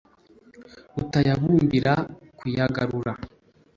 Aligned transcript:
rutayabumbira 0.95 1.93
kuyagarura, 2.37 3.13